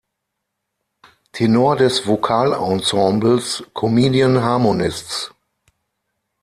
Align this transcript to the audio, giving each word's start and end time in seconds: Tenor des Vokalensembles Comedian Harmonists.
Tenor 1.31 1.75
des 1.75 2.01
Vokalensembles 2.07 3.63
Comedian 3.75 4.37
Harmonists. 4.41 5.29